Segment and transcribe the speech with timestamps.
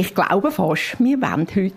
[0.00, 1.74] ich glaube fast, wir wollen heute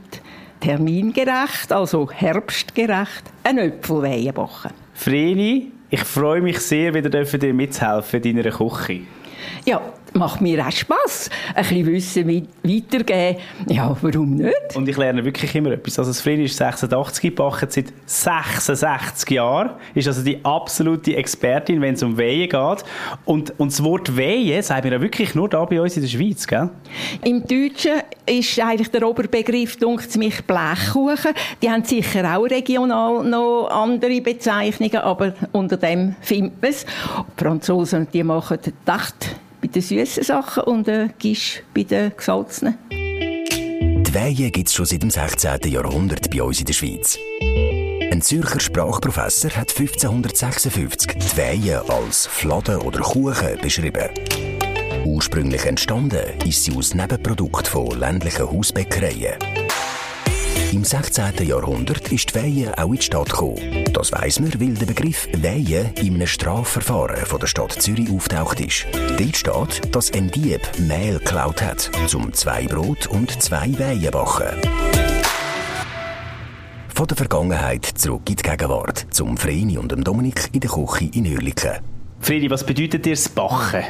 [0.61, 4.71] termingerecht, also herbstgerecht, einen Äpfelweihen backen.
[4.93, 9.01] Vreni, ich freue mich sehr, wieder dir mitzuhelfen in deiner Küche.
[9.65, 9.81] Ja,
[10.13, 11.29] macht mir auch Spass.
[11.55, 13.39] Ein bisschen Wissen weitergeben.
[13.67, 14.75] Ja, warum nicht?
[14.75, 15.99] Und ich lerne wirklich immer etwas.
[15.99, 19.71] Also, das Frieden ist 86 gebacken, seit 66 Jahren.
[19.93, 22.83] Ist also die absolute Expertin, wenn es um Wehen geht.
[23.25, 26.09] Und, und das Wort Wehen sagen wir ja wirklich nur da bei uns in der
[26.09, 26.69] Schweiz, gell?
[27.23, 31.33] Im Deutschen ist eigentlich der Oberbegriff, dunkt mich, Blechkuchen.
[31.61, 36.85] Die haben sicher auch regional noch andere Bezeichnungen, aber unter dem findet man es.
[36.85, 42.77] Die Franzosen, die machen Dacht bei den süßen Sachen und äh, Gisch bei den gesalzenen.
[42.91, 45.71] Die Weihe gibt es schon seit dem 16.
[45.71, 47.17] Jahrhundert bei uns in der Schweiz.
[48.11, 54.09] Ein Zürcher Sprachprofessor hat 1556 die Weihe als Fladen oder Kuchen beschrieben.
[55.05, 59.62] Ursprünglich entstanden ist sie aus Nebenprodukt von ländlichen Hausbäckereien.
[60.73, 61.45] Im 16.
[61.45, 63.85] Jahrhundert ist die Weihe auch in die Stadt gekommen.
[63.93, 68.59] Das weiss man, weil der Begriff Weihe in einem Strafverfahren von der Stadt Zürich auftaucht
[68.59, 68.87] ist.
[69.19, 74.47] Dort steht, dass ein Dieb Mehl geklaut hat, zum zwei Brot und zwei Weihen backen.
[76.87, 81.07] Von der Vergangenheit zurück in die Gegenwart, zum Vreni und dem Dominik in der Küche
[81.13, 81.81] in Hürliken.
[82.19, 83.83] Fredi, was bedeutet dir das Bachen?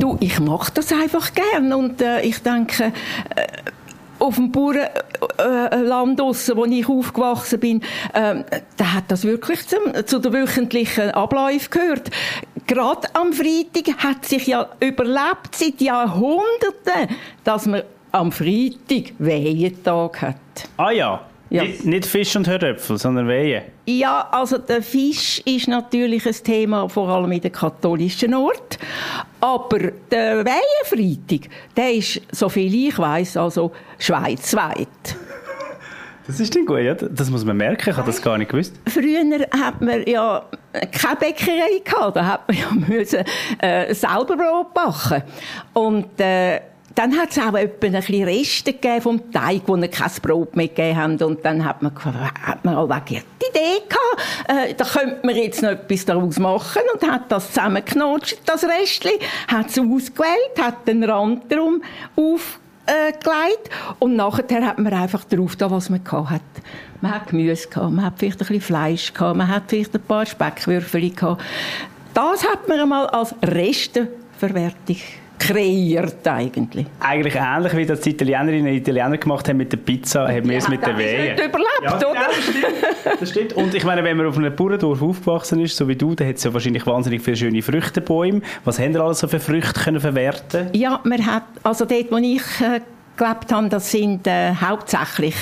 [0.00, 2.92] Du, ich mache das einfach gern und äh, ich denke,
[3.36, 3.46] äh,
[4.22, 8.44] auf dem Bauernland äh, wo ich aufgewachsen bin, äh,
[8.76, 12.10] da hat das wirklich zum, zu der wöchentlichen Ablauf gehört.
[12.66, 20.36] Gerade am Freitag hat sich ja überlebt seit Jahrhunderten, dass man am Freitag Wehentag hat.
[20.76, 21.20] Ah ja.
[21.52, 21.64] Ja.
[21.64, 23.62] Nicht, nicht, Fisch und Höröpfel, sondern Wehen.
[23.84, 28.78] Ja, also der Fisch ist natürlich ein Thema, vor allem in den katholischen Ort.
[29.38, 29.78] Aber
[30.10, 34.88] der Wehenfreitag, der ist, soviel ich weiß, also schweizweit.
[36.26, 36.94] Das ist dann gut, ja?
[36.94, 38.74] Das muss man merken, ich habe das gar nicht gewusst.
[38.86, 43.24] Früher hat man ja keine Bäckerei gehabt, da hat man ja müssen,
[43.58, 45.22] äh, selber Brot backen.
[45.74, 46.60] Und äh,
[46.94, 50.56] dann hat es auch etwa ein bisschen Reste gegeben vom Teig, wo wir kein Brot
[50.56, 51.22] mehr gegeben haben.
[51.22, 55.62] Und dann hat man, hat man allweg die Idee gehabt, äh, da könnte man jetzt
[55.62, 59.12] noch etwas daraus machen und hat das zusammengeknotscht, das Restchen,
[59.48, 61.82] hat es ausgewählt, hat den Rand drum
[62.16, 66.42] aufgelegt und nachher hat man einfach darauf da, was man gehabt hat.
[67.00, 70.02] Man hat Gemüse gehabt, man hat vielleicht ein bisschen Fleisch gehabt, man hat vielleicht ein
[70.02, 71.42] paar Speckwürfel gehabt.
[72.14, 74.98] Das hat man einmal als Resteverwertung
[75.42, 76.86] kreiert eigentlich.
[77.00, 80.58] Eigentlich ähnlich wie das die Italienerinnen und Italiener gemacht haben mit der Pizza, haben wir
[80.58, 81.36] es mit der Wehen.
[81.36, 82.14] Das überlebt, ja, oder?
[82.14, 83.20] Ja, das stimmt.
[83.20, 83.52] das stimmt.
[83.54, 86.36] Und ich meine, wenn man auf einem Bauerndorf aufgewachsen ist, so wie du, dann hat
[86.36, 88.42] es ja wahrscheinlich wahnsinnig viele schöne Früchtebäume.
[88.64, 90.68] Was haben ihr alles so für Früchte können verwerten?
[90.72, 92.80] Ja, man hat, also dort, wo ich äh,
[93.16, 95.34] gelebt habe, das sind äh, hauptsächlich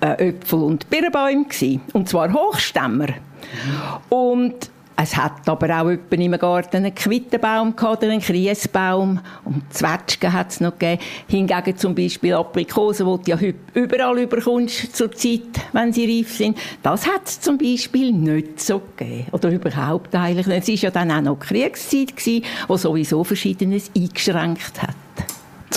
[0.00, 1.82] äh, Äpfel und Birnbäume gewesen.
[1.92, 3.08] Und zwar Hochstämmer.
[3.08, 4.16] Mhm.
[4.16, 9.20] Und es hat aber auch jemanden im Garten einen Quittenbaum oder einen Kriesbaum.
[9.44, 11.02] Und Zwetschgen hat es noch gegeben.
[11.28, 15.42] Hingegen zum Beispiel Aprikosen, die du ja überall überkommst zur Zeit,
[15.72, 16.56] wenn sie reif sind.
[16.82, 19.26] Das hat es zum Beispiel nicht so gegeben.
[19.32, 20.68] Oder überhaupt eigentlich nicht.
[20.68, 25.05] Es war ja dann auch noch Kriegszeit, gewesen, wo sowieso Verschiedenes eingeschränkt hat.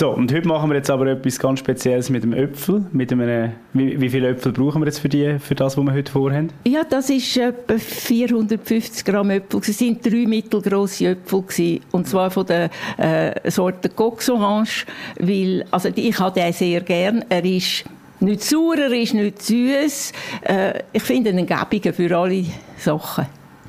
[0.00, 2.86] So, und heute machen wir jetzt aber etwas ganz Spezielles mit dem Äpfel.
[2.90, 5.92] Mit einem, wie, wie viele Äpfel brauchen wir jetzt für, die, für das, was wir
[5.92, 6.48] heute vorhaben?
[6.64, 9.60] Ja, das ist etwa 450 Gramm Äpfel.
[9.60, 11.42] Es waren drei mittelgroße Äpfel.
[11.42, 14.86] Gewesen, und zwar von der äh, Sorte Cox Orange.
[15.18, 17.22] Weil, also ich habe den sehr gern.
[17.28, 17.84] Er ist
[18.20, 20.12] nicht sauer, er ist nicht süß.
[20.44, 22.46] Äh, ich finde ihn gäbiger für alle
[22.78, 23.26] Sachen.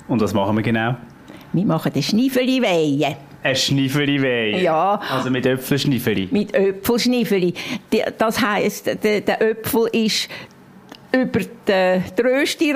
[0.08, 0.96] Und was machen wir genau?
[1.52, 3.31] Wir machen den Schniefeli-Weihen.
[3.44, 5.00] Ein Schniffeli Ja.
[5.10, 6.30] Also mit Äpfelschniffeli.
[6.32, 7.54] Mit Äpfelschniffeli.
[8.18, 10.30] Das heisst, der, der Äpfel ist
[11.12, 12.74] über die, Rösti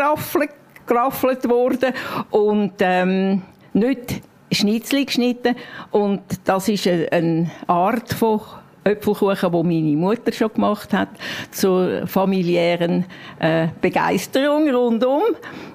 [0.88, 1.94] geraffelt worden
[2.32, 3.44] und ähm,
[3.74, 4.22] nicht
[4.52, 5.56] Schnitzel geschnitten.
[5.92, 8.42] Und das ist eine, Art von
[8.84, 11.10] Äpfelkuchen, die meine Mutter schon gemacht hat,
[11.52, 13.06] zur familiären
[13.40, 15.24] äh, Begeisterung rundum.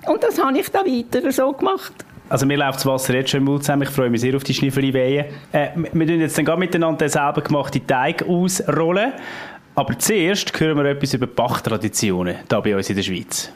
[0.07, 1.93] Und das habe ich dann weiter so gemacht.
[2.31, 3.83] Also mir läuft das Wasser jetzt schon im Mund zusammen.
[3.83, 5.27] Ich freue mich sehr auf die Schniffeli-Wehen.
[5.51, 9.13] Äh, wir tun jetzt dann gerade miteinander den selber gemachten Teig ausrollen.
[9.75, 13.53] Aber zuerst hören wir etwas über Bachtraditionen hier bei uns in der Schweiz.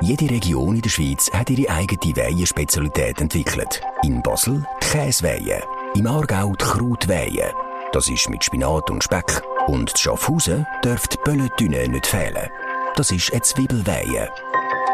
[0.00, 3.80] Jede Region in der Schweiz hat ihre eigene Weihenspezialität entwickelt.
[4.02, 5.62] In Basel die Käseweihe,
[5.94, 7.52] im Aargau die Krautweihe.
[7.92, 9.42] Das ist mit Spinat und Speck.
[9.66, 12.48] Und in Schaffhausen dürfte die Bölletüne nicht fehlen.
[12.96, 14.28] Das ist eine Zwiebelweihe.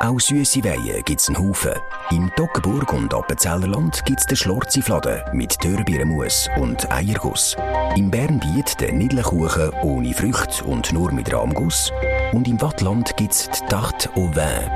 [0.04, 1.72] Auch süße Weihen gibt es einen Haufen.
[2.10, 7.56] Im Toggenburg und Appenzellerland gibt es den Schlorzifladen mit Dörrbeerenmus und Eierguss.
[7.96, 11.90] Im Bernbiet den Nidlenkuchen ohne Früchte und nur mit Rahmguss.
[12.32, 14.70] Und im Wattland gibt es die Tarte au Vin.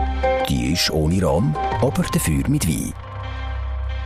[0.48, 2.94] Die ist ohne Rahm, aber dafür mit Wein.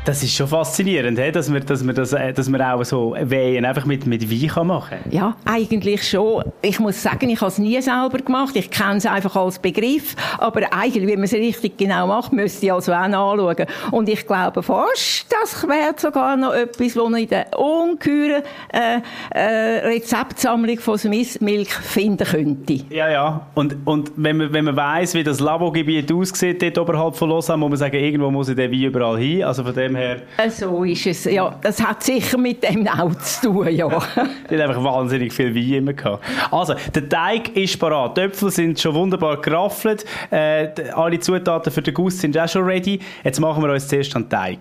[0.05, 3.65] Das ist schon faszinierend, dass man, dass man, das, äh, dass man auch so Wehen
[3.65, 5.13] einfach mit, mit Wein machen kann.
[5.13, 6.43] Ja, eigentlich schon.
[6.61, 8.57] Ich muss sagen, ich habe es nie selber gemacht.
[8.57, 10.17] Ich kenne es einfach als Begriff.
[10.39, 13.65] Aber eigentlich, wie man es richtig genau macht, müsste ich also auch anschauen.
[13.93, 18.99] Und ich glaube fast, das wäre sogar noch etwas, was man in der ungeheuren äh,
[19.31, 22.81] äh, Rezeptsammlung von Swiss Milk finden könnte.
[22.91, 23.47] Ja, ja.
[23.55, 27.59] Und, und wenn man, wenn man weiss, wie das Labo-Gebiet aussieht, dort oberhalb von Lausanne,
[27.59, 29.45] muss man sagen, irgendwo muss ich der Wein überall hin.
[29.45, 30.23] Also von dem dem her.
[30.37, 31.55] Äh, so ist es, ja.
[31.63, 33.89] Das hat sicher mit dem auch zu tun, ja.
[34.51, 36.25] Die hat einfach wahnsinnig viel Wein immer gehabt.
[36.51, 38.17] Also, der Teig ist parat.
[38.17, 40.05] Die Äpfel sind schon wunderbar geraffelt.
[40.31, 42.99] Äh, alle Zutaten für den Guss sind auch schon ready.
[43.25, 44.59] Jetzt machen wir uns zuerst an den Teig.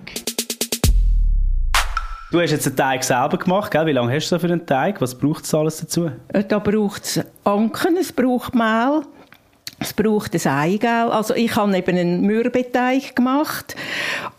[2.31, 3.86] Du hast jetzt den Teig selber gemacht, gell?
[3.86, 5.01] Wie lange hast du für den Teig?
[5.01, 6.12] Was braucht es alles dazu?
[6.30, 9.01] Äh, da braucht es Anken, es braucht Mehl,
[9.80, 11.13] es braucht ein Eigelb.
[11.13, 13.75] Also ich habe eben einen Mürbeteig gemacht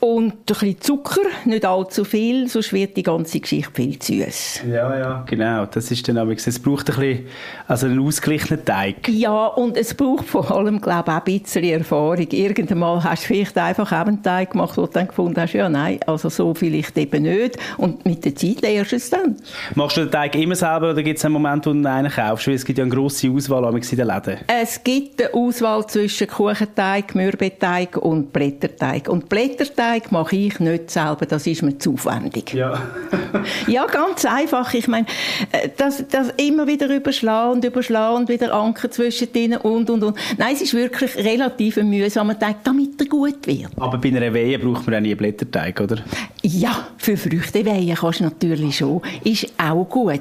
[0.01, 4.63] und ein bisschen Zucker, nicht allzu viel, sonst wird die ganze Geschichte viel zu süß.
[4.69, 5.67] Ja, ja, genau.
[5.67, 7.27] Das ist dann aber, es braucht ein bisschen,
[7.69, 9.09] also einen ausgeglichenen Teig.
[9.09, 12.27] Ja, und es braucht vor allem, glaube ich, auch ein bisschen Erfahrung.
[12.31, 15.69] Irgendwann hast du vielleicht einfach auch einen Teig gemacht, wo du dann gefunden hast, ja,
[15.69, 17.57] nein, also so vielleicht eben nicht.
[17.77, 19.37] Und mit der Zeit lernst du es dann.
[19.75, 22.47] Machst du den Teig immer selber oder gibt es einen Moment, wo du einen kaufst?
[22.47, 24.39] Weil es gibt ja eine grosse Auswahl in den Läden.
[24.47, 29.09] Es gibt Auswahl zwischen Kuchenteig, Mürbeteig und Blätterteig.
[29.09, 29.29] Und
[29.63, 32.53] Blätterteig mache ich nicht selber, das ist mir zu aufwendig.
[32.55, 32.83] Ja.
[33.67, 34.75] ja, ganz einfach.
[34.75, 35.07] Ich meine,
[35.53, 40.03] äh, das, das immer wieder überschlagen und überschlagen und wieder Anker zwischen denen und, und,
[40.03, 40.19] und.
[40.37, 43.71] Nein, es ist wirklich relativ ein mühsamer Teig, damit er gut wird.
[43.79, 45.99] Aber bei einer Wehe braucht man auch nie Blätterteig, oder?
[46.43, 49.01] Ja, für Früchtewehen kannst du natürlich schon.
[49.25, 50.21] Ist auch gut.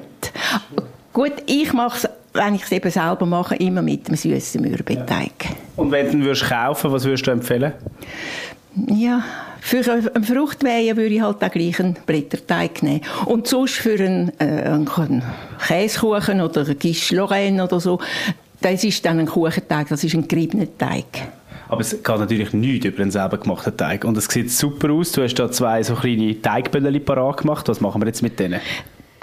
[1.14, 5.34] Gut, ich mache es wenn ich es eben selber mache, immer mit dem süßen Mürbeteig.
[5.44, 5.50] Ja.
[5.76, 7.74] Und wenn du ihn würdest kaufen, was würdest du empfehlen?
[8.88, 9.24] Ja,
[9.60, 13.02] für einen Fruchtweihen würde ich halt auch gleich einen Blätterteig nehmen.
[13.26, 15.24] Und sonst für einen, äh, einen
[15.68, 18.00] Käsekuchen oder einen Quiche Lorraine oder so,
[18.62, 21.06] das ist dann ein Kuchenteig, das ist ein geriebener Teig.
[21.68, 24.04] Aber es geht natürlich nicht über einen selber gemachten Teig.
[24.04, 25.12] Und es sieht super aus.
[25.14, 27.68] Du hast da zwei so kleine Teigbälle parat gemacht.
[27.70, 28.60] Was machen wir jetzt mit denen?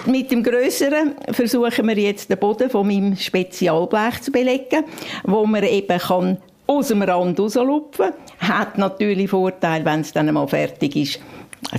[0.07, 4.85] Mit dem Größeren versuchen wir jetzt den Boden von meinem Spezialblech zu belegen,
[5.25, 8.13] wo man eben kann aus dem Rand rauslupfen.
[8.39, 11.21] Hat natürlich Vorteil, wenn es dann einmal fertig ist,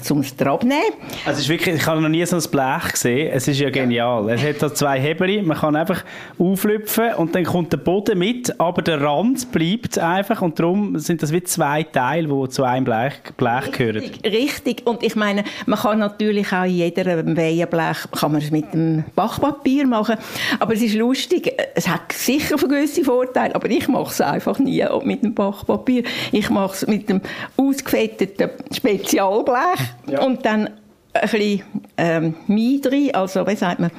[0.02, 0.82] zum abnehmen.
[1.26, 3.32] Also ist wirklich, ich habe noch nie so ein Blech gesehen.
[3.34, 4.30] Es ist ja genial.
[4.30, 5.42] Es hat da zwei Hebel.
[5.44, 6.04] Man kann einfach
[6.38, 11.24] auflüpfen und dann kommt der Boden mit, aber der Rand bleibt einfach und darum sind
[11.24, 14.04] das wie zwei Teile, die zu einem Blech, Blech gehören.
[14.24, 14.86] Richtig.
[14.86, 19.04] Und ich meine, man kann natürlich auch in jeder Wehenblech kann man es mit dem
[19.16, 20.18] Bachpapier machen.
[20.60, 21.52] Aber es ist lustig.
[21.76, 26.04] Es hat sicher gewisse Vorteile, aber ich mache es einfach nie mit dem Bachpapier.
[26.32, 27.22] Ich mache es mit dem
[27.58, 29.69] ausgefetteten Spezialblech
[30.08, 30.22] ja.
[30.24, 30.68] und dann
[31.14, 31.64] ein bisschen
[31.98, 33.92] ähm, Mehl drin, also wie sagt man...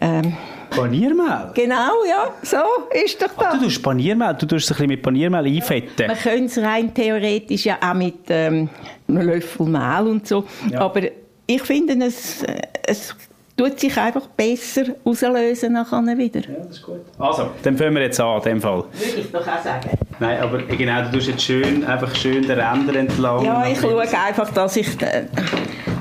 [0.00, 0.36] Ähm,
[0.70, 1.50] Paniermehl?
[1.54, 2.58] Genau, ja, so
[3.04, 3.46] ist doch das.
[3.48, 6.06] Ach, du tust Paniermehl, du tust es ein bisschen mit Paniermehl einfetten.
[6.06, 8.68] Man könnte es rein theoretisch ja auch mit ähm,
[9.08, 10.80] einem Löffel Mehl und so, ja.
[10.80, 11.02] aber
[11.46, 12.44] ich finde, es,
[12.86, 13.16] es
[13.60, 16.40] tut sich einfach besser auslösen nachher wieder.
[16.40, 17.00] Ja, das ist gut.
[17.18, 18.84] Also, dann fangen wir jetzt an, in dem Fall.
[18.90, 19.90] Würde ich doch auch sagen.
[20.18, 23.44] Nein, aber genau, du tust jetzt schön, einfach schön den Ränder entlang.
[23.44, 25.24] Ja, ich schaue einfach, dass ich äh,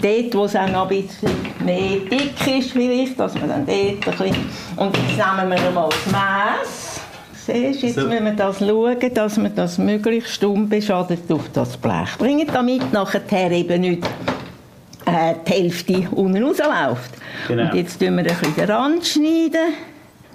[0.01, 1.31] dort, wo es auch noch ein bisschen
[1.65, 4.49] mehr dick ist vielleicht, dass man dann dort ein bisschen...
[4.77, 7.01] Und jetzt nehmen wir mal das Maß.
[7.45, 8.07] Siehst, jetzt so.
[8.07, 12.93] müssen wir das schauen, dass wir das möglichst stumm beschadet auf das Blech bringen, damit
[12.93, 14.07] nachher eben nicht
[15.13, 17.11] äh, die Hälfte unten rausläuft.
[17.47, 17.63] Genau.
[17.63, 19.05] Und jetzt schneiden wir ein bisschen den Rand.
[19.05, 19.73] Schneiden.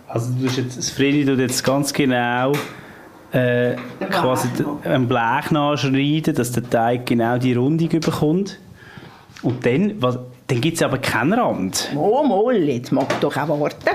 [0.09, 2.53] Also du jetzt, das Fredi tut jetzt ganz genau
[3.33, 3.75] äh,
[4.11, 4.49] quasi
[4.85, 8.59] ein Blech nachschneiden, dass der Teig genau die Rundung bekommt.
[9.43, 11.91] Und dann, was, dann gibt es aber keinen Rand.
[11.97, 13.91] Oh, mal, jetzt mag doch auch warten.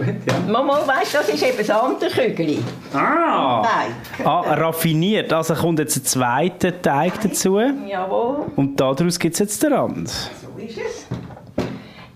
[0.00, 0.50] Gut, ja.
[0.50, 2.58] Mama, weißt, das ist eben das andere Kügel.
[2.94, 3.62] Ah.
[3.62, 4.26] Teig.
[4.26, 5.30] ah, raffiniert.
[5.30, 7.58] Also kommt jetzt ein zweiter Teig dazu.
[7.58, 8.46] Jawohl.
[8.56, 10.08] Und daraus gibt es jetzt den Rand.
[10.08, 11.06] So ist es.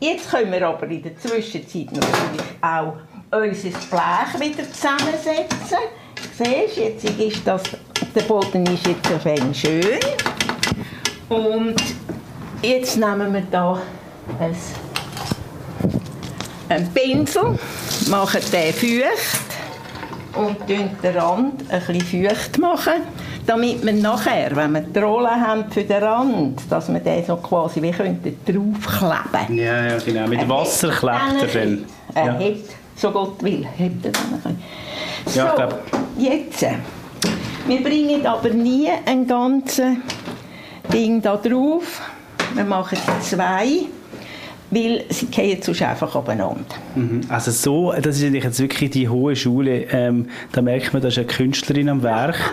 [0.01, 2.95] Jetzt können wir aber in der Zwischenzeit natürlich auch
[3.31, 5.79] unser Blech wieder zusammensetzen.
[6.37, 7.63] Siehst, jetzt ist das,
[8.15, 10.01] der Boden ist jetzt ein schön.
[11.29, 11.77] Und
[12.63, 13.83] jetzt nehmen wir hier
[14.41, 14.57] ein
[16.69, 17.59] einen Pinsel,
[18.09, 19.41] machen den feucht
[20.37, 22.95] und den Rand ein bisschen feucht machen,
[23.47, 27.37] damit wir nachher, wenn wir die Rolle haben für den Rand, dass wir den so
[27.37, 29.57] quasi wie könnten draufkleben.
[29.59, 30.27] Ja, ja, genau.
[30.27, 31.85] Mit Wasser klebt er dann.
[32.15, 32.41] Er Ja.
[32.97, 34.63] so Gott will, hebt er dann bisschen.
[35.35, 35.83] Ja, ich so, glaub-
[36.19, 36.67] jetzt.
[37.67, 39.97] Wir bringen aber nie ein ganzes
[40.93, 42.01] Ding da drauf.
[42.55, 43.87] Wir machen zwei,
[44.71, 46.65] weil sie gehen sonst einfach aufeinander.
[46.95, 47.21] Mhm.
[47.29, 49.87] Also so, das ist jetzt wirklich die hohe Schule.
[49.91, 52.37] Ähm, da merkt man, da ist eine Künstlerin am Werk.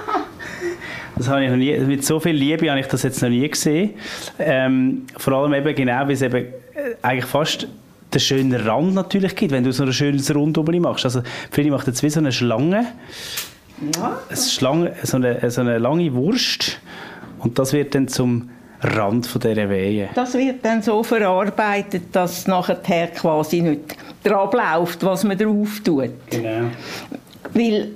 [1.17, 3.47] Das habe ich noch nie, mit so viel Liebe habe ich das jetzt noch nie
[3.47, 3.91] gesehen.
[4.39, 6.47] Ähm, vor allem eben genau, weil es eben äh,
[7.03, 7.67] eigentlich fast
[8.11, 11.05] den schönen Rand natürlich gibt, wenn du so ein schönes Rundumli machst.
[11.05, 12.85] Also Fredi macht jetzt wie so eine Schlange,
[13.97, 14.19] Ja.
[14.29, 16.79] eine Schlange so, eine, so eine lange Wurst
[17.39, 18.49] und das wird dann zum
[18.81, 20.09] Rand von dieser Wehe.
[20.15, 25.79] Das wird dann so verarbeitet, dass es nachher quasi nicht dran läuft, was man drauf
[25.83, 26.09] tut.
[26.29, 26.69] Genau.
[27.53, 27.91] Weil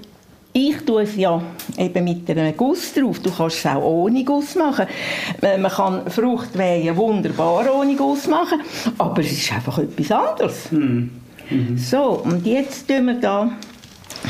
[0.53, 1.41] ich tue es ja
[1.77, 3.19] eben mit einem Guss drauf.
[3.19, 4.85] Du kannst es auch ohne Guss machen.
[5.41, 8.61] Äh, Man kann Fruchtwehen wunderbar ohne Guss machen,
[8.97, 10.69] aber es ist einfach etwas anderes.
[11.75, 13.51] So, und jetzt tun wir da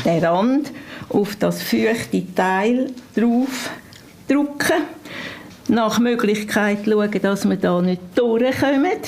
[0.04, 0.72] den Rand
[1.10, 3.70] auf das feuchte Teil drauf
[4.28, 4.82] drücken.
[5.68, 9.00] Nach Möglichkeit schauen, dass wir da nicht durchkommen.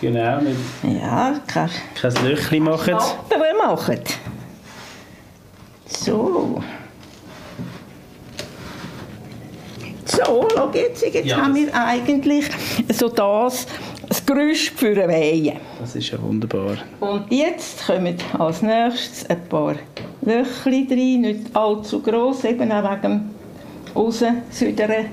[0.00, 0.56] Genau, mit
[1.00, 2.94] Ja, kein kein Löchchen machen.
[2.94, 4.00] Schnappen machen.
[5.86, 6.62] So.
[10.04, 12.44] So, schau jetzt, jetzt Ja, haben wir eigentlich
[12.92, 13.66] so das,
[14.08, 15.56] das Gerüst für eine Wehe.
[15.80, 16.76] Das ist ja wunderbar.
[17.00, 19.74] Und jetzt kommen als nächstes ein paar
[20.20, 23.30] Löchchen rein, nicht allzu gross, eben auch wegen dem
[23.96, 25.06] Raussüdern.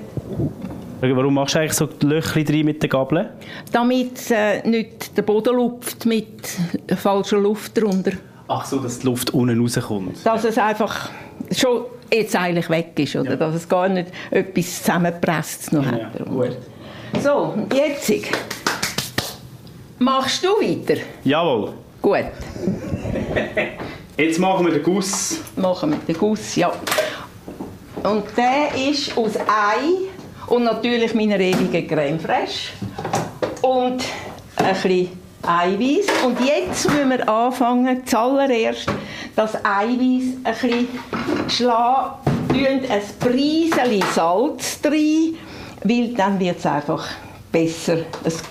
[1.02, 3.28] Warum machst du eigentlich so Löchchen drin mit den Gabeln?
[3.72, 6.48] Damit äh, nicht der Boden lupft mit
[6.96, 8.12] falscher Luft drunter.
[8.46, 10.24] Ach so, dass die Luft unten rauskommt.
[10.24, 11.10] dass es einfach
[11.50, 13.30] schon jetzt eigentlich weg ist, oder?
[13.30, 13.36] Ja.
[13.36, 16.24] Dass es gar nicht etwas zusammengepresst noch hat.
[16.24, 16.56] gut.
[17.20, 18.12] So, jetzt
[19.98, 21.00] machst du weiter.
[21.24, 21.72] Jawohl.
[22.00, 22.24] Gut,
[24.16, 25.40] Jetzt machen wir den Guss.
[25.56, 26.70] machen wir den Guss, ja.
[28.02, 30.10] Und der ist aus Ei
[30.48, 32.72] und natürlich meiner ewigen Creme fraiche
[33.62, 34.02] und
[34.56, 35.08] ein bisschen
[35.44, 36.06] Eiweiß.
[36.24, 38.86] Und jetzt müssen wir anfangen, zuallererst
[39.34, 40.88] das Eiweiß ein bisschen
[41.48, 42.14] schlagen,
[42.48, 45.34] tun ein Preiselchen Salz rein,
[45.84, 47.06] weil dann wird es einfach
[47.50, 48.42] besser, es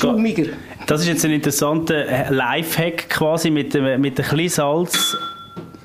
[0.00, 0.50] Es.
[0.86, 3.50] Das ist jetzt ein interessanter äh, Lifehack quasi.
[3.50, 5.16] Mit, dem- mit ein bisschen Salz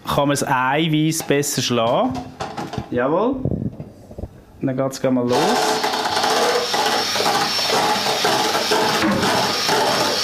[0.05, 2.13] kann man das Eiweiß besser schlagen.
[2.91, 3.35] Jawohl.
[4.63, 5.37] Dann geht es mal los.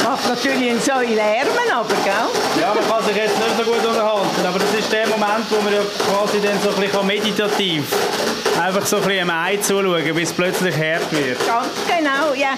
[0.04, 2.62] Macht natürlich einen Säule Lärmen, aber, gell?
[2.62, 5.60] Ja, man kann sich jetzt nicht so gut unterhalten, aber das ist der Moment, wo
[5.62, 7.86] man ja quasi dann so ein bisschen meditativ
[8.60, 11.46] einfach so ein bisschen am Ei zuschauen, bis es plötzlich hart wird.
[11.46, 12.54] Ganz genau, ja.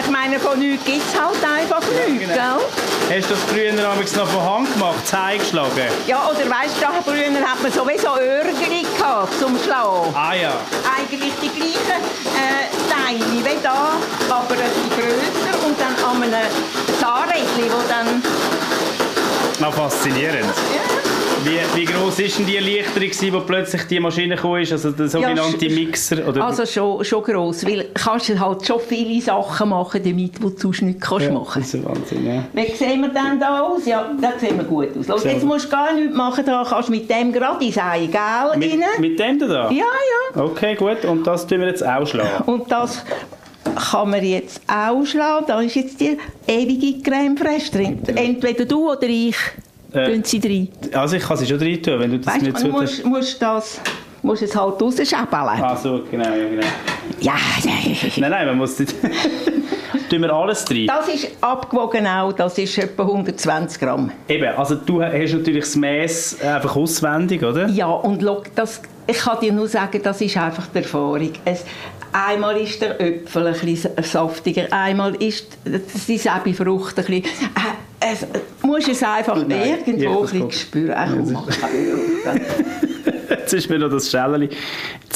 [0.00, 2.58] Ich meine, von nichts gibt es halt einfach nichts, genau.
[2.58, 3.18] gell?
[3.18, 5.88] Hast du das früher noch von Hand gemacht, das Ei geschlagen?
[6.06, 10.14] Ja, oder weißt du, früher hat man sowieso Örgeli gehabt zum Schlagen.
[10.14, 10.52] Ah ja.
[10.96, 13.92] Eigentlich die gleichen äh, Teile wie da,
[14.28, 16.46] aber ein bisschen grösser und dann an einem
[17.00, 18.22] Zahnrädchen, wo dann...
[19.60, 20.46] Na, faszinierend.
[21.44, 24.90] Wie, wie gross war denn die Erleichterung, gewesen, wo plötzlich die Maschine gekommen ist, also
[24.92, 26.28] der sogenannte sch- Mixer?
[26.28, 30.40] Oder Also schon, schon gross, weil kannst du halt schon viele Sachen machen damit, die
[30.40, 32.44] du sonst nicht kannst ja, machen Das ist Wahnsinn, ja.
[32.52, 33.84] Wie sehen wir denn da aus?
[33.86, 35.06] Ja, da sehen wir gut aus.
[35.08, 38.06] Los, jetzt musst du gar nichts machen, da kannst du mit dem gerade ins Ei,
[38.06, 38.58] gell?
[38.58, 39.00] Mit, rein?
[39.00, 39.70] mit dem da?
[39.70, 39.84] Ja,
[40.34, 40.42] ja.
[40.44, 41.04] Okay, gut.
[41.04, 42.44] Und das tun wir jetzt auch schlagen.
[42.46, 43.04] Und das
[43.90, 45.46] kann man jetzt auch schlagen.
[45.48, 48.02] Da ist jetzt die ewige Creme fraiche drin.
[48.14, 49.36] Entweder du oder ich
[49.92, 50.68] Äh, tun sie rein.
[50.98, 52.72] Also ich kann sie schon rein tun, wenn du das Weißt mir zutust.
[52.72, 53.80] musst, musst, das,
[54.22, 55.26] musst es halt rausschäbeln.
[55.32, 56.66] Ah so, genau, ja, genau.
[57.20, 57.34] Ja,
[58.16, 58.94] Nein, nein, man muss nicht...
[60.10, 60.86] tun wir alles rein.
[60.86, 62.32] das ist abgewogen auch.
[62.32, 64.10] Das ist etwa 120 Gramm.
[64.28, 67.68] Eben, also du hast natürlich das Mess einfach auswendig, oder?
[67.68, 71.32] Ja, und schau, das, ich kann dir nur sagen, das ist einfach die Erfahrung.
[71.44, 71.64] Es,
[72.12, 77.24] einmal ist der Äpfel ein bisschen saftiger, einmal ist die Säbefrucht ein bisschen...
[77.24, 78.26] Äh, es,
[78.60, 80.94] du musst es einfach Nein, irgendwo ein spüren.
[80.96, 81.10] Ach,
[83.30, 84.50] Jetzt ist mir noch das Schällerli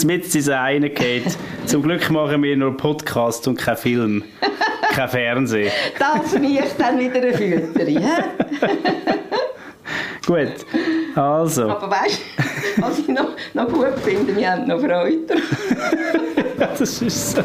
[0.04, 1.36] mit ins eine geht.
[1.66, 4.24] Zum Glück machen wir nur Podcast und kein Film,
[4.94, 5.72] kein Fernsehen.
[5.98, 8.04] Das riecht dann wieder eine Fütterung.
[10.26, 10.66] Gut,
[11.14, 11.70] also.
[11.70, 12.20] Aber weißt
[12.76, 14.36] du, was ich noch, noch gut finde?
[14.36, 15.36] Wir haben noch Freude.
[16.58, 17.44] Ja, das ist so.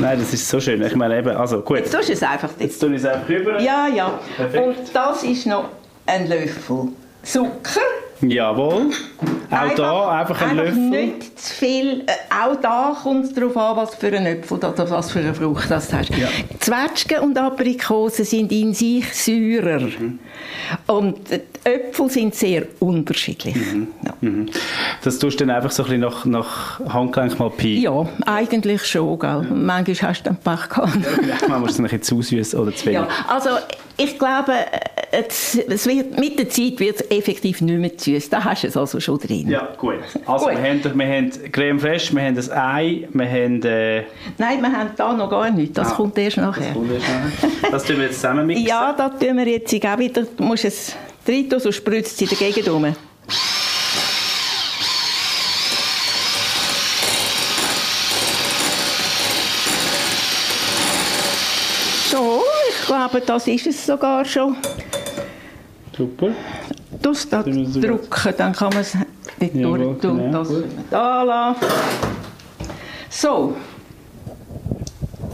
[0.00, 0.80] Nein, das ist so schön.
[0.82, 1.78] Ich meine eben, also gut.
[1.78, 3.60] Jetzt tust du es einfach Jetzt tue ich es einfach rüber.
[3.60, 4.18] Ja, ja.
[4.36, 4.66] Perfekt.
[4.66, 5.68] Und das ist noch
[6.06, 6.88] ein Löffel
[7.22, 7.80] Zucker.
[8.22, 8.90] Jawohl.
[9.50, 10.76] Auch da einfach ein Löffel.
[10.76, 12.00] nicht zu viel.
[12.06, 15.34] Äh, auch da kommt es darauf an, was für ein Äpfel oder was für eine
[15.34, 16.10] Frucht das du hast.
[16.10, 16.28] Ja.
[16.60, 19.80] Zwetschgen und Aprikosen sind in sich säurer.
[19.80, 20.18] Mhm.
[20.86, 21.18] Und
[21.64, 23.56] Äpfel sind sehr unterschiedlich.
[24.04, 24.14] Ja.
[24.20, 24.46] Mhm.
[25.02, 27.82] Das tust du dann einfach so ein bisschen nach, nach Handgelenk mal piepen.
[27.82, 29.18] ja, eigentlich schon.
[29.18, 29.46] Gell?
[29.50, 30.98] Manchmal hast du dann Pech gehabt.
[31.48, 33.00] Man muss es ein bisschen zu süß oder zu wenig.
[33.00, 33.50] Ja, also
[34.02, 38.30] ich glaube, äh, es, es wird, mit der Zeit wird es effektiv nicht mehr süß.
[38.30, 39.48] Da hast du es also schon drin.
[39.48, 39.96] Ja, gut.
[40.26, 40.54] Also Gut.
[40.62, 43.62] Wir, haben, wir haben Creme fraiche, wir haben ein Ei, wir haben...
[43.64, 44.04] Äh,
[44.38, 45.74] Nein, wir haben da noch gar nichts.
[45.74, 46.74] Das Ah, kommt erst nachher.
[47.62, 48.66] das, das tun wir jetzt zusammen mixen.
[48.68, 50.22] Ja, da tun wir jetzt auch wieder.
[50.22, 50.94] Du musst es
[51.26, 52.94] rein tun, sonst spritzt es in der Gegend rum.
[62.10, 62.42] So,
[63.10, 64.56] glaube, das ist es sogar schon.
[65.96, 66.28] Super.
[67.02, 68.94] Das da drücken, dann kann man es
[69.38, 70.18] nicht Jawohl, durch tun.
[70.18, 70.48] genau, Das
[70.90, 71.66] da lassen.
[73.08, 73.56] So,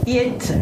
[0.05, 0.53] jetzt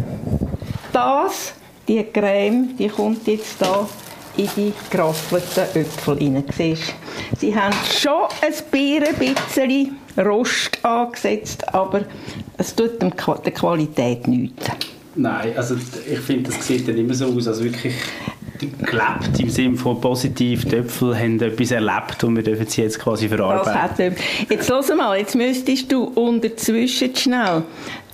[0.92, 1.54] das,
[1.88, 3.88] die Creme, die kommt jetzt da
[4.36, 6.44] in die geraffelten Äpfel rein.
[6.56, 6.94] Siehst?
[7.38, 12.02] Sie haben schon ein bisschen Rost angesetzt, aber
[12.58, 14.66] es tut der Qualität nichts.
[15.16, 17.94] Nein, also ich finde, das sieht dann immer so aus, als wirklich
[18.58, 20.64] gelebt im Sinne von positiv.
[20.64, 24.14] Die Äpfel haben etwas erlebt und wir dürfen sie jetzt quasi verarbeiten.
[24.48, 27.62] Jetzt hör mal, jetzt müsstest du unterzwischen schnell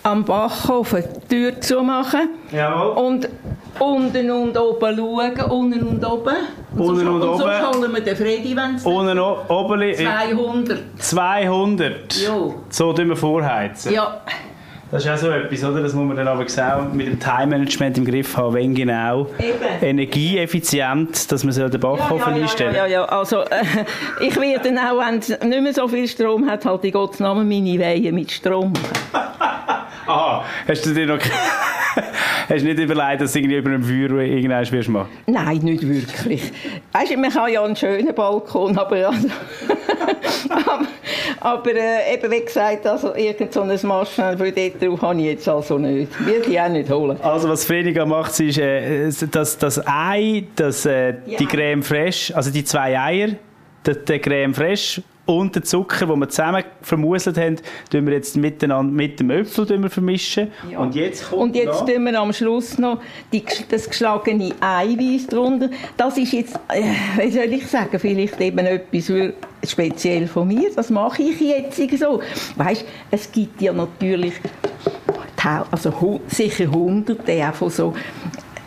[0.05, 3.05] am Backofen die Tür zumachen Jawohl.
[3.05, 3.29] und
[3.79, 6.37] unten und oben schauen, unten und oben.
[6.77, 7.39] Unten und so, oben.
[7.39, 9.95] so holen wir den Freddy, wenn es noch Oberli.
[9.95, 10.79] 200.
[10.99, 12.17] 200.
[12.17, 12.55] Jo.
[12.69, 13.93] So tun wir vorheizen.
[13.93, 14.23] Ja,
[14.93, 15.81] Das ist auch so etwas, oder?
[15.81, 19.57] Das muss man dann aber auch mit dem Time-Management im Griff haben, wenn genau Eben.
[19.81, 23.05] energieeffizient, dass man so den Backofen ja, ja, einstellen ja, ja, ja.
[23.07, 23.65] Also, äh,
[24.21, 27.21] ich werde dann auch, wenn es nicht mehr so viel Strom hat, halt in Gottes
[27.21, 28.75] Namen meine Wehen mit Strom.
[30.07, 31.19] Aha, hast du dir noch
[32.49, 35.09] hast du nicht überlegt, dass du irgendwie über einem Feuer irgendwann wirst machen?
[35.27, 36.53] Nein, nicht wirklich.
[36.93, 39.29] Weißt du, man kann ja einen schönen Balkon, aber, also,
[40.49, 40.87] aber,
[41.41, 45.27] aber äh, eben wie gesagt, also irgend so ein Maschinen für dort drauf habe ich
[45.27, 46.27] jetzt also nicht.
[46.27, 47.19] Will ich auch nicht holen.
[47.23, 51.49] Also was Frediga macht, ist äh, das, das Ei, das, äh, die Ja.
[51.49, 53.29] Creme fraiche, also die zwei Eier,
[53.85, 55.03] der, der Creme fraiche
[55.39, 57.57] und der Zucker, den wir zusammen vermuselt haben,
[57.91, 60.49] tun wir jetzt miteinander mit dem Äpfel vermischen.
[60.71, 60.79] Ja.
[60.79, 63.01] Und jetzt kommt Und jetzt noch- tun wir am Schluss noch
[63.33, 65.71] die, das geschlagene Eiweiß drunter.
[65.97, 66.83] Das ist jetzt, äh,
[67.21, 69.33] wie soll ich sagen, vielleicht eben etwas für,
[69.67, 70.71] speziell von mir.
[70.75, 72.21] Das mache ich jetzt so.
[72.57, 74.35] Weißt, es gibt ja natürlich
[75.71, 77.95] also sicher hunderte auch von so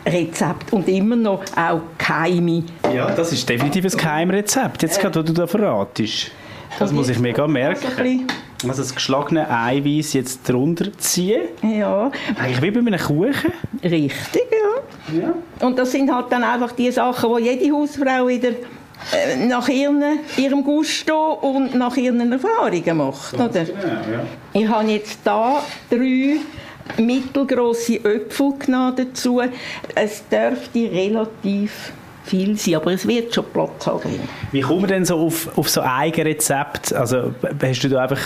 [0.04, 2.62] Rezepten und immer noch auch Keime.
[2.94, 6.30] Ja, das ist definitiv ein Geheimrezept, jetzt gerade, was du da verratest.
[6.78, 8.26] Das muss ich mega merken.
[8.66, 11.42] Also das geschlagene Eiweiß jetzt drunter ziehen.
[11.62, 13.52] Ja, Eigentlich wie bei einem Kuchen.
[13.82, 15.20] richtig, ja.
[15.20, 15.34] Ja.
[15.60, 20.02] Und das sind halt dann einfach die Sachen, die jede Hausfrau wieder äh, nach ihren,
[20.36, 23.34] ihrem Gusto und nach ihren Erfahrungen macht.
[23.34, 23.48] Oder?
[23.48, 24.24] Genau, ja.
[24.52, 26.36] Ich habe jetzt da drei
[27.00, 29.40] mittelgroße Äpfel genommen dazu.
[29.94, 31.92] Es dürfte relativ
[32.26, 34.02] viel sein, aber es wird schon Platz haben.
[34.52, 36.92] Wie kommen wir denn so auf, auf so Eigenrezept?
[36.92, 38.20] Also hast du da einfach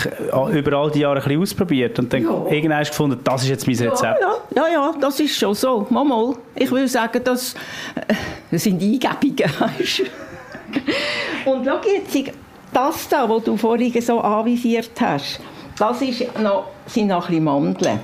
[0.51, 2.45] über all die Jahre ein bisschen ausprobiert und dann Ja.
[2.49, 4.19] irgendwann hast gefunden, das ist jetzt mein Ja, Rezept?
[4.21, 5.85] ja, ja, ja, das ist schon so.
[5.89, 6.33] Mal, mal.
[6.55, 7.53] Ich würde sagen, das,
[7.95, 8.13] äh,
[8.51, 9.51] das sind Eingebungen.
[11.45, 12.31] Und schau jetzt,
[12.73, 15.39] das da, was du vorhin so anvisiert hast,
[15.77, 17.99] das ist noch, sind noch ein bisschen Mandeln.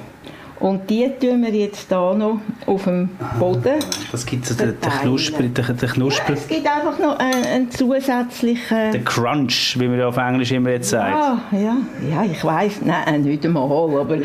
[0.59, 3.75] Und die tun wir jetzt da noch auf dem Boden.
[4.11, 4.91] Das gibt so den, den.
[5.01, 8.91] Knusper, den, den Knusper, Es gibt einfach noch einen, einen zusätzlichen...
[8.91, 11.13] den Crunch, wie man ja auf Englisch immer jetzt sagt.
[11.13, 11.77] Ah, ja,
[12.09, 14.15] ja, ich weiß, nein, nicht einmal, aber...
[14.15, 14.23] Äh,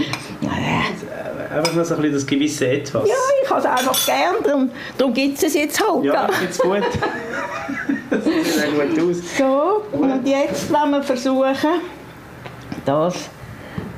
[1.55, 3.07] Einfach noch so ein bisschen das gewisse Etwas.
[3.07, 6.05] Ja, ich habe es einfach gern, darum, darum gibt es jetzt halt.
[6.05, 6.79] Ja, jetzt gut.
[8.11, 9.37] das sieht gut aus.
[9.37, 11.81] So, und jetzt wollen wir versuchen,
[12.87, 13.29] das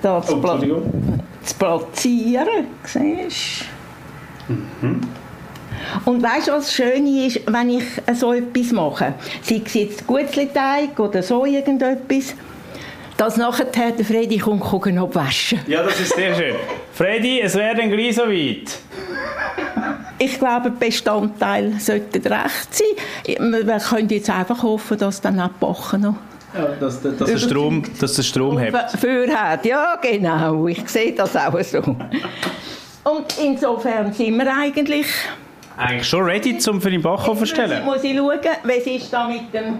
[0.03, 0.83] da zu, Oh.
[1.45, 2.67] Zu platzieren.
[2.85, 3.65] Siehst?
[4.49, 5.01] Mhm.
[6.05, 9.15] Und weißt du, was das Schöne ist, wenn ich so etwas mache?
[9.43, 12.35] Sei es jetzt Gutzli-Teig oder so irgendetwas,
[13.17, 15.61] dass nachher der Freddy kommt, gucken, ob waschen.
[15.67, 16.55] Ja, das ist sehr schön.
[16.93, 18.79] Freddy, es wäre dann gleich so weit.
[20.19, 22.87] Ich glaube, die Bestandteile sollten recht sein.
[23.27, 26.17] Wir können jetzt einfach hoffen, dass dann auch die Backen noch
[26.57, 28.93] Ja, dass, dass, der Strom, dass der Strom hat.
[28.93, 29.67] für hat.
[29.67, 30.67] Ja, genau.
[30.69, 31.79] Ich sehe das auch so.
[31.79, 35.07] Und insofern sind wir eigentlich
[35.77, 37.85] Eigentlich schon ready, um für den Backofen zu stellen?
[37.85, 39.79] Muss ich schauen, was ist da mit dem...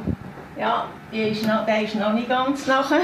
[0.59, 3.01] Ja, der ist noch, der ist noch nicht ganz nachher.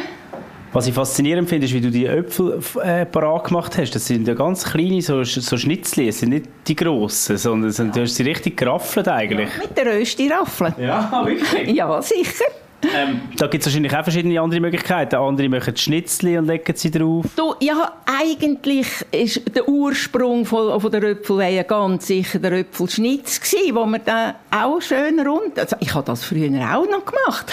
[0.72, 3.92] Was ich faszinierend finde, ist, wie du die Äpfel äh, parat gemacht hast.
[3.92, 7.96] Das sind ja ganz kleine so, so Schnitzli, das sind nicht die grossen, sondern sind,
[7.96, 9.50] du hast sie richtig geraffelt eigentlich.
[9.56, 10.74] Ja, mit der Rösti-Raffel.
[10.78, 11.74] Ja, wirklich?
[11.74, 12.44] ja, sicher.
[12.82, 15.16] Ähm, da gibt es wahrscheinlich auch verschiedene andere Möglichkeiten.
[15.16, 17.26] Andere machen Schnitzli und legen sie drauf.
[17.36, 23.74] Du, ja, eigentlich ist der Ursprung von, von der Röpfelweihe ganz sicher der Röpfelschnitz gewesen,
[23.74, 25.58] wo man dann auch schön rund...
[25.58, 27.52] Also ich habe das früher auch noch gemacht.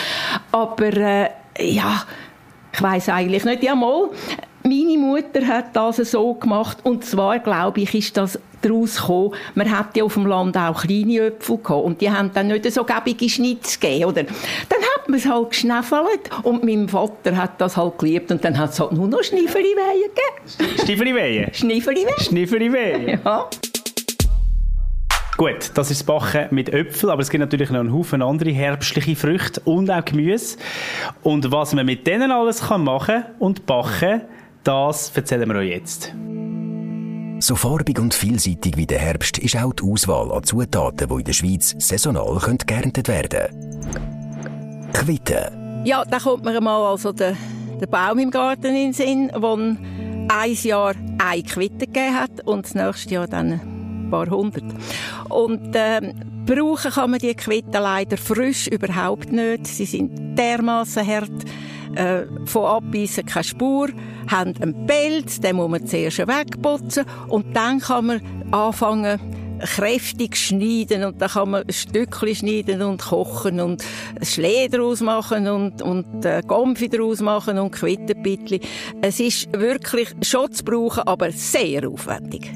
[0.52, 2.04] Aber, äh, ja
[2.78, 3.64] ich weiß eigentlich nicht.
[3.64, 4.10] Ja, mal,
[4.68, 9.72] meine Mutter hat das so gemacht und zwar, glaube ich, ist das daraus gekommen, man
[9.72, 12.84] hat ja auf dem Land auch kleine Äpfel gehabt und die haben dann nicht so
[12.84, 14.24] gäbige Schnitz gegeben, oder?
[14.24, 18.58] Dann hat man es halt geschnäffelt und mein Vater hat das halt geliebt und dann
[18.58, 20.78] hat es halt nur noch Schniffeli-Wehen gegeben.
[20.84, 21.54] Schniffeli-Wehen?
[21.54, 22.20] Schniffeli-Wehen.
[22.20, 23.20] Schniffeli-Wehen.
[23.28, 23.50] Ja.
[25.38, 28.50] Gut, das ist das Backen mit Äpfeln, aber es gibt natürlich noch einen Haufen andere
[28.50, 30.58] herbstliche Früchte und auch Gemüse.
[31.22, 34.22] Und was man mit denen alles kann machen und backen,
[34.68, 36.14] das erzählen wir euch jetzt.
[37.40, 41.24] So farbig und vielseitig wie der Herbst ist auch die Auswahl an Zutaten, die in
[41.24, 43.48] der Schweiz saisonal geerntet werden
[43.94, 44.90] können.
[44.92, 45.86] Quitten.
[45.86, 47.38] Ja, da kommt mir mal also der,
[47.80, 49.78] der Baum im Garten in den Sinn, der
[50.30, 54.64] ein Jahr eine Quitte gegeben hat und das nächste Jahr dann paar hundert.
[55.30, 56.14] Und äh,
[56.46, 59.68] brauchen kann man die Quitten leider frisch überhaupt nicht.
[59.68, 61.46] Sie sind dermaßen hart.
[61.96, 63.90] Äh, von Abbeissen keine Spur,
[64.30, 68.22] haben einen Pelz, den muss man zuerst wegputzen und dann kann man
[68.52, 69.20] anfangen,
[69.60, 73.84] kräftig schneiden und dann kann man Stückchen schneiden und kochen und
[74.22, 78.62] Schlee daraus machen und, und äh, Gomfi daraus machen und Quittenpittli.
[79.02, 82.52] Es ist wirklich schon zu brauchen, aber sehr aufwendig.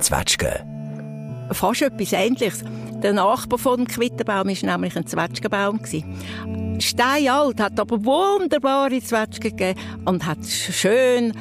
[0.00, 1.48] Zwetschgen.
[1.52, 2.64] Fast etwas Ähnliches.
[3.02, 5.80] Der Nachbar von dem Quittenbaum war nämlich ein Zwetschgenbaum.
[6.80, 11.32] Steinalt, hat aber wunderbare Zwetschgen gegeben und hat schön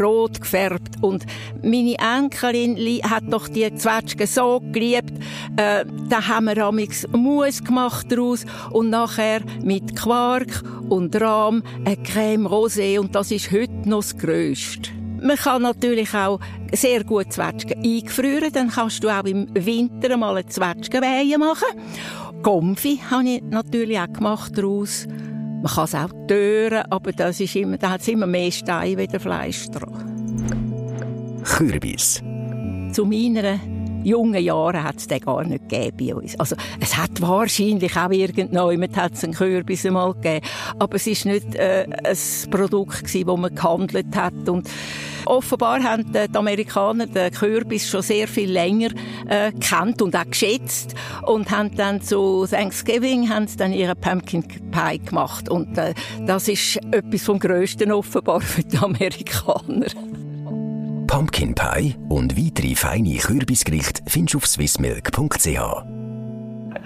[0.00, 1.02] rot gefärbt.
[1.02, 1.26] Und
[1.62, 5.12] meine Enkelin hat doch die Zwetschgen so geliebt.
[5.56, 11.96] Äh, da haben wir amix Mus gemacht daraus und nachher mit Quark und Rahm eine
[11.98, 15.01] Creme Rosé und das ist heute noch das Grösste.
[15.22, 16.40] Man kann natürlich auch
[16.72, 18.52] sehr gut Zwetschgen eingefrieren.
[18.52, 21.78] Dann kannst du auch im Winter mal eine Zwetschgenweihe machen.
[22.42, 25.06] Gomfi habe ich natürlich auch gemacht daraus.
[25.06, 28.98] Man kann es auch tören, aber das ist immer, da hat es immer mehr Steine
[28.98, 30.12] wie Fleisch dran.
[31.44, 32.20] Kürbis.
[32.92, 33.60] Zu meiner
[34.04, 36.38] jungen Jahren hat es den gar nicht gegeben bei uns.
[36.38, 40.46] Also, es hat wahrscheinlich auch irgendjemand einen Kürbis einmal gegeben.
[40.78, 44.48] Aber es ist nicht äh, ein Produkt gewesen, das man gehandelt hat.
[44.48, 44.68] Und
[45.26, 48.90] offenbar haben die Amerikaner den Kürbis schon sehr viel länger
[49.28, 50.94] äh, kennt und auch geschätzt
[51.26, 55.48] und haben dann zu Thanksgiving haben sie dann ihren Pumpkin Pie gemacht.
[55.48, 55.94] Und äh,
[56.26, 59.86] das ist etwas vom Größten offenbar für die Amerikaner.
[61.12, 66.11] Pumpkin Pie und weitere feine Kürbisgerichte findest du auf swissmilk.ch.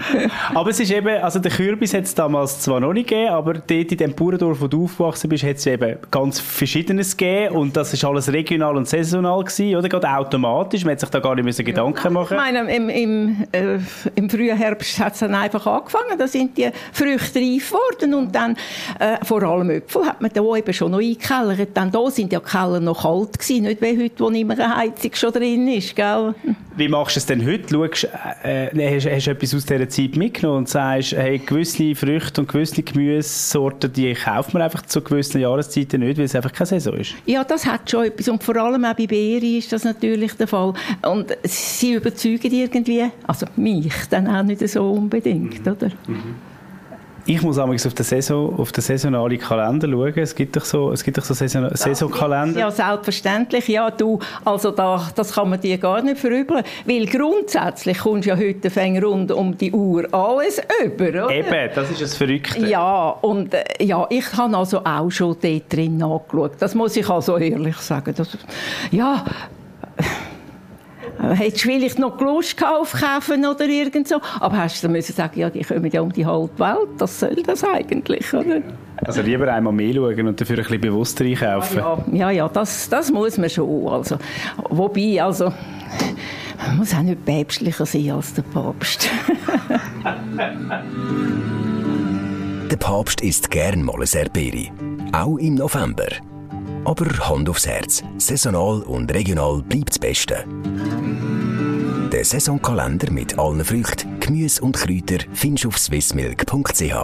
[0.55, 3.55] aber es ist eben, also der Kürbis hat es damals zwar noch nicht gegeben, aber
[3.55, 7.77] dort in dem Bauerndorf, wo du aufgewachsen bist, hat es eben ganz Verschiedenes gegeben und
[7.77, 9.89] das ist alles regional und saisonal gewesen, oder?
[9.89, 13.47] Gerade automatisch, man hat sich da gar nicht müssen Gedanken machen Ich meine, im, im,
[13.53, 13.79] äh,
[14.15, 18.35] im frühen Herbst hat es dann einfach angefangen, da sind die Früchte reif geworden und
[18.35, 18.57] dann,
[18.99, 21.71] äh, vor allem Äpfel, hat man da eben schon noch eingekellert.
[21.75, 24.77] Dann da sind ja die Keller noch kalt gewesen, nicht wie heute, wo immer eine
[24.77, 26.35] Heizung schon drin ist, gell?
[26.77, 27.69] Wie machst du es denn heute?
[27.71, 28.09] Schaust,
[28.45, 32.41] äh, äh hast, hast du etwas aus dieser Zeit mitgenommen und sagst, hey, gewisse Früchte
[32.41, 36.67] und gewisse Gemüsesorten, die kauft man einfach zu gewissen Jahreszeiten nicht, weil es einfach keine
[36.67, 37.15] Saison ist?
[37.27, 38.29] Ja, das hat schon etwas.
[38.29, 40.73] Und vor allem auch bei Beeren ist das natürlich der Fall.
[41.03, 45.73] Und sie überzeugen irgendwie, also mich dann auch nicht so unbedingt, mhm.
[45.73, 45.89] oder?
[46.07, 46.35] Mhm.
[47.29, 50.13] Ich muss auf den, Saison, auf den saisonalen Kalender schauen.
[50.17, 52.61] Es gibt doch so, es gibt doch so Saison, Saisonkalender.
[52.61, 53.67] Ja, selbstverständlich.
[53.67, 56.63] Ja, du, also da, das kann man dir gar nicht verübeln.
[56.85, 61.31] Weil grundsätzlich kommst du ja heute fäng rund um die Uhr alles über, oder?
[61.31, 62.65] Eben, das ist das Verrückte.
[62.65, 66.53] Ja, und äh, ja, ich habe also auch schon dort drin nachgeschaut.
[66.61, 68.15] Das muss ich also ehrlich sagen.
[68.17, 68.39] Das,
[68.93, 69.25] ja,
[71.19, 74.21] Hättest du vielleicht noch Lust aufkaufen oder irgend so.
[74.41, 76.89] Aber hast du müssen sagen, ja, die kommen ja um die halbe Welt.
[76.99, 78.63] Das soll das eigentlich, oder?
[79.05, 81.79] Also lieber einmal mehr schauen und dafür ein bisschen bewusster einkaufen.
[81.79, 83.89] Ja, ja, ja das, das muss man schon.
[83.89, 84.19] Also,
[84.71, 85.53] wobei, also,
[86.67, 89.09] man muss auch nicht päpstlicher sein als der Papst.
[92.71, 94.71] der Papst isst gern mal ein Erdbeere.
[95.13, 96.07] Auch im November.
[96.87, 100.45] Aber Hand aufs Herz, saisonal und regional bleibt das Beste.
[102.13, 106.95] Den Saisonkalender mit allen Früchten, Gemüse und Kräutern findest du auf swissmilk.ch.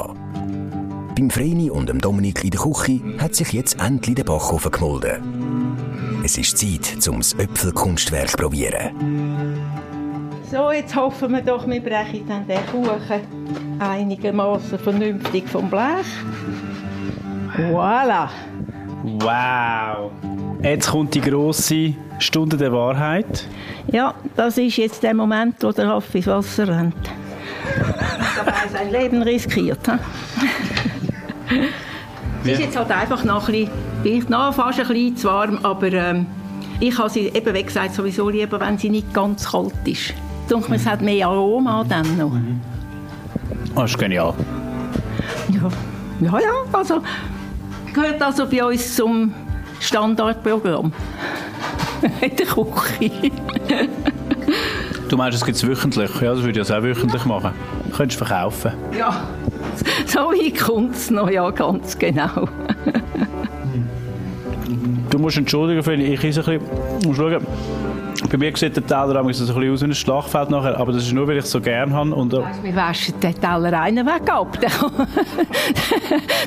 [1.16, 6.22] Beim Vreni und dem Dominik in der Küche hat sich jetzt endlich der Backofen gemolden.
[6.24, 9.58] Es ist Zeit, um das Äpfelkunstwerk zu probieren.
[10.48, 13.20] So, jetzt hoffen wir doch, wir brechen dann den Kuchen
[13.80, 16.06] einigermaßen vernünftig vom Blech.
[17.56, 18.28] Voilà.
[19.02, 20.12] Wow!
[20.62, 23.48] Jetzt kommt die grosse Stunde der Wahrheit.
[23.88, 26.94] Ja, das ist jetzt der Moment, wo der Haffi ins Wasser rennt.
[28.36, 29.80] Dabei sein Leben riskiert.
[32.44, 33.70] Es ist jetzt halt einfach noch ein bisschen,
[34.02, 36.26] vielleicht noch fast ein bisschen zu warm, aber ähm,
[36.78, 40.14] ich habe sie eben, wie gesagt, sowieso lieber, wenn sie nicht ganz kalt ist.
[40.48, 42.32] Denke mir, es hat mehr Aroma dann noch.
[43.74, 44.34] Das ist genial.
[45.50, 45.68] Ja,
[46.20, 47.02] ja, ja also
[47.92, 49.34] gehört also bei uns zum
[49.80, 50.92] Standardprogramm.
[52.20, 53.20] In der Küche.
[55.08, 56.10] Du meinst, es gibt es wöchentlich?
[56.20, 57.52] Ja, das würde ich auch wöchentlich machen.
[57.94, 58.72] Könntest du verkaufen.
[58.98, 59.28] Ja,
[60.06, 62.48] so weit kommt es noch, ja, ganz genau.
[65.12, 67.06] Du musst entschuldigen, Feli, ich esse ein bisschen...
[67.06, 67.46] Musst schauen.
[68.30, 71.12] Bei mir sieht der Teller ein bisschen aus wie ein Schlachtfeld nachher, aber das ist
[71.12, 72.14] nur, weil ich es so gerne habe.
[72.14, 74.56] Und, äh, Wir waschen den Teller einen weg ab.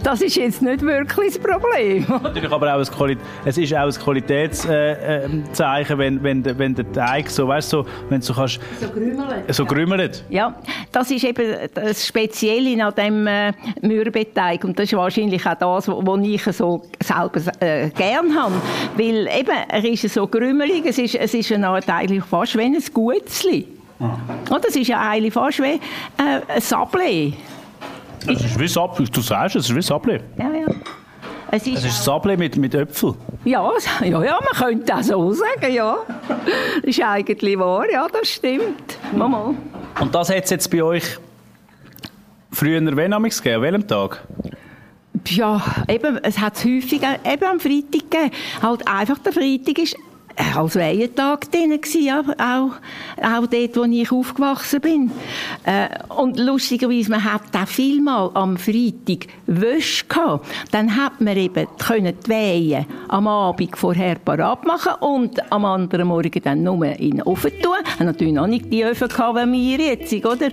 [0.03, 2.05] Das ist jetzt nicht wirklich das Problem.
[2.23, 6.75] natürlich aber auch ein Quali es ist auch ein Qualitätszeichen, Zeichen, wenn, wenn, der- wenn
[6.75, 9.43] der Teig so, weißt so, wenn du so kannst, So grümmeln.
[9.49, 10.23] so grümmelt.
[10.29, 10.53] Ja,
[10.91, 13.51] das ist eben das Spezielle an dem äh,
[13.81, 18.53] Mürbeteig und das ist wahrscheinlich auch das, was ich so selber äh, gern habe,
[18.95, 22.61] weil eben er ist so grümmelig, es ist, es ist eine Art eigentlich fast wie
[22.61, 23.67] ein Gutzli.
[23.99, 25.79] Und das ist ja eigentlich fast wie äh,
[26.17, 27.33] ein Sablé.
[28.27, 30.19] Es ist wie Sablé, du sagst, es ist wie Sablé.
[30.37, 30.67] Ja, ja.
[31.51, 33.13] Es ist, Es ist Sablé mit, mit Äpfel.
[33.45, 35.97] ja, ja, ja, man könnte auch so sagen, ja.
[36.27, 38.97] Das ist eigentlich wahr, ja, das stimmt.
[39.13, 39.55] Mal, mal.
[39.99, 41.17] Und das hat es jetzt bei euch
[42.55, 43.57] früher wenn amigs gegeben?
[43.57, 44.23] An welchem Tag?
[45.29, 48.31] Ja, eben, es hat es häufig eben am Freitag gegeben.
[48.61, 49.95] Halt einfach der Freitag ist
[50.35, 52.71] äh, als Weihentag drin ja, auch,
[53.21, 55.11] auch dort, wo ich aufgewachsen bin.
[55.63, 60.45] Äh, und lustigerweise, man hat auch vielmal am Freitag Wäsche gehabt.
[60.71, 66.07] Dann hat man eben können die Wehen am Abend vorher parat machen und am anderen
[66.07, 67.75] Morgen dann nur in den Ofen tun.
[67.97, 70.49] Haben natürlich noch nicht die Öfen gehabt, wie wir jetzt, oder?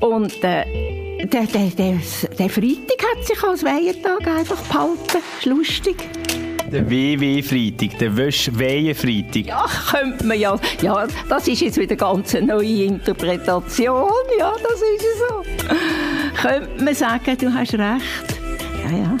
[0.00, 1.98] Und, äh, der, der, der,
[2.38, 5.18] der Freitag hat sich als Weihentag einfach behalten.
[5.38, 5.96] Ist lustig.
[6.70, 9.46] Der WW-Freitag, der Wäsch-Wehe-Freitag.
[9.46, 10.58] Ja, könnte man ja.
[10.82, 14.10] Ja, das ist jetzt wieder ganz eine neue Interpretation.
[14.38, 16.42] Ja, das ist so.
[16.42, 18.38] Könnte man sagen, du hast recht.
[18.84, 19.16] Ja, ja.